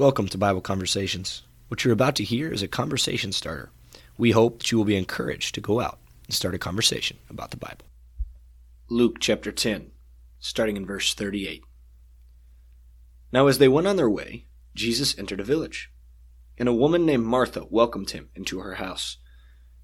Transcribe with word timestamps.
Welcome 0.00 0.28
to 0.28 0.38
Bible 0.38 0.62
Conversations. 0.62 1.42
What 1.68 1.84
you're 1.84 1.92
about 1.92 2.16
to 2.16 2.24
hear 2.24 2.50
is 2.50 2.62
a 2.62 2.68
conversation 2.68 3.32
starter. 3.32 3.70
We 4.16 4.30
hope 4.30 4.60
that 4.60 4.72
you 4.72 4.78
will 4.78 4.86
be 4.86 4.96
encouraged 4.96 5.54
to 5.54 5.60
go 5.60 5.78
out 5.78 5.98
and 6.24 6.34
start 6.34 6.54
a 6.54 6.58
conversation 6.58 7.18
about 7.28 7.50
the 7.50 7.58
Bible. 7.58 7.84
Luke 8.88 9.18
chapter 9.20 9.52
10, 9.52 9.90
starting 10.38 10.78
in 10.78 10.86
verse 10.86 11.12
38. 11.12 11.62
Now, 13.30 13.46
as 13.46 13.58
they 13.58 13.68
went 13.68 13.86
on 13.86 13.96
their 13.96 14.08
way, 14.08 14.46
Jesus 14.74 15.18
entered 15.18 15.38
a 15.38 15.44
village, 15.44 15.92
and 16.56 16.66
a 16.66 16.72
woman 16.72 17.04
named 17.04 17.26
Martha 17.26 17.66
welcomed 17.68 18.12
him 18.12 18.30
into 18.34 18.60
her 18.60 18.76
house. 18.76 19.18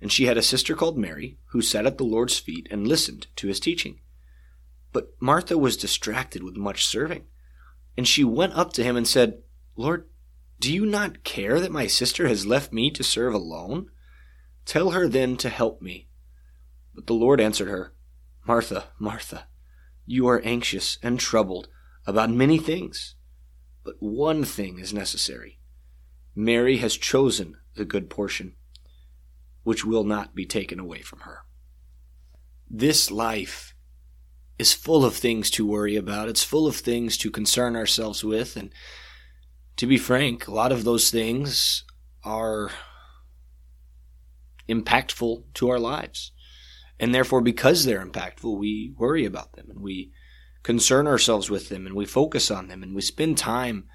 And 0.01 0.11
she 0.11 0.25
had 0.25 0.39
a 0.39 0.43
sister 0.43 0.75
called 0.75 0.97
Mary, 0.97 1.37
who 1.51 1.61
sat 1.61 1.85
at 1.85 1.99
the 1.99 2.05
Lord's 2.05 2.39
feet 2.39 2.69
and 2.71 2.89
listened 2.89 3.27
to 3.37 3.49
his 3.49 3.61
teaching. 3.61 4.01
But 4.95 5.11
Martha 5.21 5.59
was 5.59 5.77
distracted 5.77 6.43
with 6.43 6.57
much 6.57 6.87
serving, 6.87 7.27
and 7.99 8.09
she 8.09 8.25
went 8.25 8.55
up 8.55 8.73
to 8.73 8.83
him 8.83 8.97
and 8.97 9.07
said, 9.07 9.43
Lord, 9.77 10.09
do 10.59 10.73
you 10.73 10.87
not 10.87 11.23
care 11.23 11.61
that 11.61 11.71
my 11.71 11.87
sister 11.87 12.27
has 12.27 12.47
left 12.47 12.73
me 12.73 12.91
to 12.91 13.05
serve 13.05 13.35
alone? 13.35 13.91
Tell 14.65 14.91
her 14.91 15.07
then 15.07 15.37
to 15.39 15.49
help 15.49 15.83
me. 15.83 16.09
But 16.95 17.07
the 17.07 17.15
Lord 17.15 17.41
answered 17.41 17.69
her, 17.69 17.93
Martha, 18.47 18.87
Martha, 18.99 19.49
you 20.07 20.27
are 20.29 20.41
anxious 20.45 20.99
and 21.03 21.21
troubled 21.21 21.69
about 22.07 22.31
many 22.31 22.59
things, 22.59 23.17
but 23.85 23.97
one 23.99 24.45
thing 24.45 24.79
is 24.79 24.95
necessary. 24.95 25.59
Mary 26.35 26.79
has 26.79 26.97
chosen 26.97 27.57
the 27.75 27.85
good 27.85 28.09
portion, 28.09 28.55
which 29.63 29.85
will 29.85 30.05
not 30.05 30.35
be 30.35 30.47
taken 30.47 30.79
away 30.79 31.03
from 31.03 31.21
her. 31.21 31.41
This 32.71 33.11
life 33.11 33.75
is 34.59 34.73
full 34.73 35.05
of 35.05 35.15
things 35.15 35.51
to 35.51 35.67
worry 35.67 35.97
about. 35.97 36.29
It's 36.29 36.45
full 36.45 36.67
of 36.67 36.77
things 36.77 37.17
to 37.19 37.31
concern 37.31 37.77
ourselves 37.77 38.25
with, 38.25 38.57
and 38.57 38.71
to 39.77 39.87
be 39.87 39.99
frank, 39.99 40.47
a 40.47 40.53
lot 40.53 40.73
of 40.73 40.85
those 40.85 41.11
things 41.11 41.85
are 42.25 42.71
impactful 44.69 45.45
to 45.55 45.69
our 45.69 45.79
lives. 45.79 46.33
And 46.99 47.15
therefore, 47.15 47.43
because 47.43 47.85
they're 47.85 48.05
impactful, 48.05 48.59
we 48.59 48.95
worry 48.97 49.27
about 49.27 49.53
them 49.53 49.67
and 49.71 49.81
we 49.81 50.13
concern 50.63 51.07
ourselves 51.07 51.51
with 51.51 51.69
them 51.69 51.87
and 51.87 51.95
we 51.95 52.07
focus 52.07 52.51
on 52.51 52.69
them 52.69 52.83
and 52.83 52.95
we 52.95 53.03
spend 53.03 53.37
time 53.37 53.87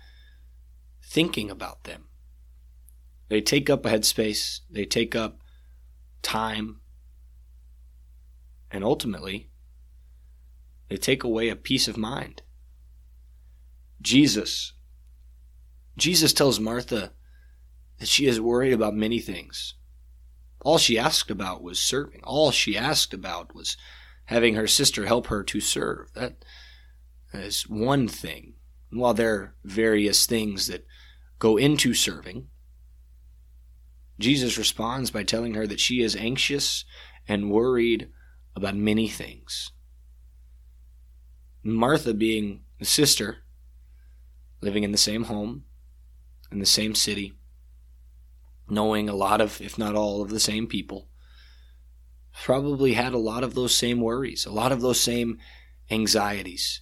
thinking 1.04 1.50
about 1.50 1.84
them. 1.84 2.06
They 3.28 3.42
take 3.42 3.70
up 3.70 3.86
a 3.86 3.90
headspace, 3.90 4.60
they 4.70 4.86
take 4.86 5.16
up 5.16 5.40
time, 6.22 6.82
and 8.70 8.84
ultimately, 8.84 9.50
they 10.90 10.98
take 10.98 11.24
away 11.24 11.50
a 11.50 11.56
peace 11.56 11.88
of 11.88 11.98
mind. 11.98 12.44
Jesus 14.02 14.74
Jesus 16.02 16.34
tells 16.34 16.60
Martha 16.60 17.14
that 18.00 18.08
she 18.08 18.26
is 18.26 18.42
worried 18.42 18.74
about 18.74 18.96
many 18.96 19.20
things. 19.20 19.76
All 20.62 20.80
she 20.80 20.98
asked 20.98 21.30
about 21.30 21.62
was 21.62 21.78
serving. 21.78 22.22
All 22.24 22.50
she 22.50 22.76
asked 22.76 23.14
about 23.14 23.54
was 23.54 23.78
having 24.26 24.56
her 24.56 24.66
sister 24.66 25.06
help 25.06 25.28
her 25.28 25.44
to 25.44 25.62
serve. 25.62 26.12
That 26.16 26.44
is 27.34 27.70
one 27.70 28.08
thing. 28.08 28.56
And 28.90 29.00
while 29.00 29.14
there 29.14 29.36
are 29.36 29.56
various 29.64 30.26
things 30.26 30.66
that 30.66 30.88
go 31.38 31.56
into 31.58 31.94
serving, 31.94 32.48
Jesus 34.18 34.58
responds 34.58 35.12
by 35.12 35.22
telling 35.22 35.54
her 35.54 35.68
that 35.68 35.80
she 35.80 36.02
is 36.02 36.16
anxious 36.16 36.84
and 37.28 37.52
worried 37.52 38.10
about 38.56 38.76
many 38.76 39.08
things. 39.08 39.72
Martha, 41.62 42.16
being 42.16 42.62
a 42.80 42.86
sister, 42.86 43.44
living 44.62 44.84
in 44.84 44.92
the 44.92 44.98
same 44.98 45.26
home, 45.26 45.66
in 46.52 46.60
the 46.60 46.66
same 46.66 46.96
city, 46.96 47.34
knowing 48.70 49.08
a 49.08 49.16
lot 49.16 49.42
of, 49.42 49.62
if 49.62 49.78
not 49.78 49.96
all, 49.96 50.22
of 50.22 50.30
the 50.30 50.40
same 50.40 50.68
people, 50.68 51.08
probably 52.44 52.94
had 52.94 53.14
a 53.14 53.18
lot 53.18 53.44
of 53.44 53.54
those 53.54 53.76
same 53.76 54.02
worries, 54.02 54.46
a 54.46 54.52
lot 54.52 54.72
of 54.72 54.82
those 54.82 55.00
same 55.00 55.38
anxieties. 55.90 56.82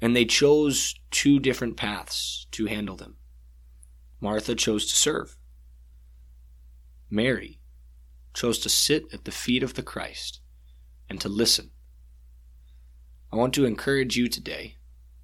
And 0.00 0.14
they 0.14 0.24
chose 0.24 0.94
two 1.10 1.38
different 1.38 1.76
paths 1.76 2.46
to 2.52 2.66
handle 2.66 2.96
them. 2.96 3.16
Martha 4.20 4.54
chose 4.54 4.86
to 4.86 4.96
serve. 4.96 5.36
Mary 7.10 7.60
chose 8.34 8.58
to 8.58 8.68
sit 8.68 9.04
at 9.12 9.24
the 9.24 9.30
feet 9.30 9.62
of 9.62 9.74
the 9.74 9.82
Christ 9.82 10.40
and 11.08 11.20
to 11.20 11.28
listen. 11.28 11.70
I 13.32 13.36
want 13.36 13.54
to 13.54 13.64
encourage 13.64 14.16
you 14.16 14.28
today, 14.28 14.76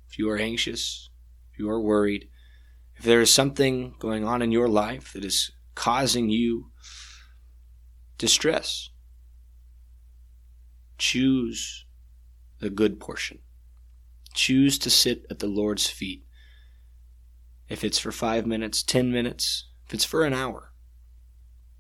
if 0.09 0.19
you 0.19 0.29
are 0.31 0.39
anxious, 0.39 1.11
if 1.53 1.59
you 1.59 1.69
are 1.69 1.81
worried, 1.81 2.29
if 3.01 3.07
there 3.07 3.23
is 3.23 3.33
something 3.33 3.95
going 3.99 4.27
on 4.27 4.43
in 4.43 4.53
your 4.53 4.69
life 4.69 5.15
that 5.15 5.25
is 5.25 5.53
causing 5.75 6.29
you 6.29 6.71
distress, 8.19 8.91
choose 10.99 11.87
the 12.59 12.69
good 12.69 13.01
portion. 13.01 13.39
Choose 14.35 14.79
to 14.81 14.91
sit 14.91 15.23
at 15.31 15.39
the 15.39 15.47
Lord's 15.47 15.87
feet. 15.87 16.27
If 17.71 17.85
it's 17.85 17.99
for 17.99 18.13
five 18.13 18.47
minutes, 18.47 18.83
ten 18.83 19.11
minutes, 19.11 19.71
if 19.87 19.95
it's 19.95 20.05
for 20.05 20.25
an 20.25 20.35
hour, 20.35 20.75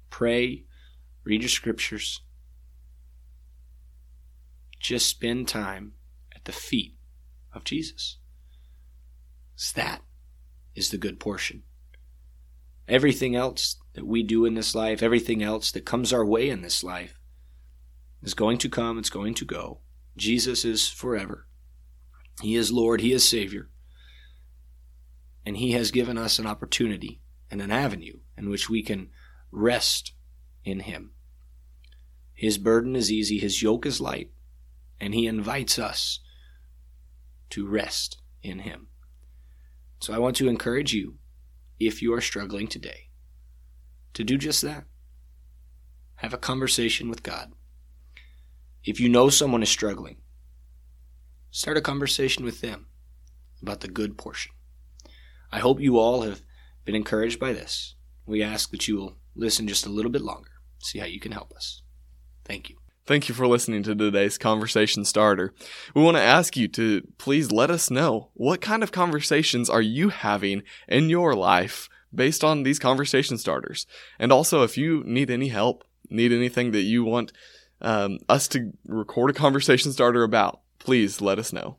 pray, 0.08 0.64
read 1.22 1.42
your 1.42 1.50
scriptures. 1.50 2.22
Just 4.80 5.06
spend 5.06 5.48
time 5.48 5.92
at 6.34 6.46
the 6.46 6.52
feet 6.52 6.96
of 7.52 7.64
Jesus. 7.64 8.16
It's 9.54 9.70
that 9.72 10.00
is 10.80 10.88
the 10.88 10.98
good 10.98 11.20
portion. 11.20 11.62
Everything 12.88 13.36
else 13.36 13.76
that 13.92 14.06
we 14.06 14.22
do 14.22 14.46
in 14.46 14.54
this 14.54 14.74
life, 14.74 15.02
everything 15.02 15.42
else 15.42 15.70
that 15.72 15.84
comes 15.84 16.10
our 16.10 16.24
way 16.24 16.48
in 16.48 16.62
this 16.62 16.82
life, 16.82 17.18
is 18.22 18.32
going 18.32 18.56
to 18.58 18.68
come, 18.70 18.98
it's 18.98 19.10
going 19.10 19.34
to 19.34 19.44
go. 19.44 19.80
Jesus 20.16 20.64
is 20.64 20.88
forever. 20.88 21.46
He 22.40 22.56
is 22.56 22.72
Lord, 22.72 23.02
He 23.02 23.12
is 23.12 23.28
Savior. 23.28 23.68
And 25.44 25.58
He 25.58 25.72
has 25.72 25.90
given 25.90 26.16
us 26.16 26.38
an 26.38 26.46
opportunity 26.46 27.20
and 27.50 27.60
an 27.60 27.70
avenue 27.70 28.20
in 28.38 28.48
which 28.48 28.70
we 28.70 28.82
can 28.82 29.10
rest 29.52 30.14
in 30.64 30.80
Him. 30.80 31.12
His 32.32 32.56
burden 32.56 32.96
is 32.96 33.12
easy, 33.12 33.38
His 33.38 33.62
yoke 33.62 33.84
is 33.84 34.00
light, 34.00 34.30
and 34.98 35.14
He 35.14 35.26
invites 35.26 35.78
us 35.78 36.20
to 37.50 37.68
rest 37.68 38.16
in 38.42 38.60
Him. 38.60 38.89
So 40.00 40.14
I 40.14 40.18
want 40.18 40.34
to 40.36 40.48
encourage 40.48 40.94
you, 40.94 41.16
if 41.78 42.00
you 42.00 42.12
are 42.14 42.22
struggling 42.22 42.66
today, 42.66 43.10
to 44.14 44.24
do 44.24 44.38
just 44.38 44.62
that. 44.62 44.84
Have 46.16 46.32
a 46.34 46.38
conversation 46.38 47.08
with 47.08 47.22
God. 47.22 47.52
If 48.82 48.98
you 48.98 49.08
know 49.08 49.28
someone 49.28 49.62
is 49.62 49.68
struggling, 49.68 50.16
start 51.50 51.76
a 51.76 51.82
conversation 51.82 52.44
with 52.44 52.62
them 52.62 52.86
about 53.60 53.80
the 53.80 53.88
good 53.88 54.16
portion. 54.16 54.52
I 55.52 55.58
hope 55.58 55.80
you 55.80 55.98
all 55.98 56.22
have 56.22 56.42
been 56.84 56.94
encouraged 56.94 57.38
by 57.38 57.52
this. 57.52 57.94
We 58.24 58.42
ask 58.42 58.70
that 58.70 58.88
you 58.88 58.96
will 58.96 59.16
listen 59.34 59.68
just 59.68 59.86
a 59.86 59.90
little 59.90 60.10
bit 60.10 60.22
longer, 60.22 60.50
see 60.78 60.98
how 60.98 61.06
you 61.06 61.20
can 61.20 61.32
help 61.32 61.52
us. 61.52 61.82
Thank 62.44 62.70
you. 62.70 62.79
Thank 63.10 63.28
you 63.28 63.34
for 63.34 63.48
listening 63.48 63.82
to 63.82 63.94
today's 63.96 64.38
conversation 64.38 65.04
starter. 65.04 65.52
We 65.96 66.02
want 66.02 66.16
to 66.16 66.22
ask 66.22 66.56
you 66.56 66.68
to 66.68 67.02
please 67.18 67.50
let 67.50 67.68
us 67.68 67.90
know 67.90 68.28
what 68.34 68.60
kind 68.60 68.84
of 68.84 68.92
conversations 68.92 69.68
are 69.68 69.82
you 69.82 70.10
having 70.10 70.62
in 70.86 71.10
your 71.10 71.34
life 71.34 71.88
based 72.14 72.44
on 72.44 72.62
these 72.62 72.78
conversation 72.78 73.36
starters. 73.36 73.84
And 74.20 74.30
also, 74.30 74.62
if 74.62 74.78
you 74.78 75.02
need 75.04 75.28
any 75.28 75.48
help, 75.48 75.82
need 76.08 76.30
anything 76.30 76.70
that 76.70 76.82
you 76.82 77.02
want 77.02 77.32
um, 77.80 78.20
us 78.28 78.46
to 78.46 78.70
record 78.86 79.30
a 79.30 79.34
conversation 79.34 79.90
starter 79.90 80.22
about, 80.22 80.60
please 80.78 81.20
let 81.20 81.40
us 81.40 81.52
know. 81.52 81.78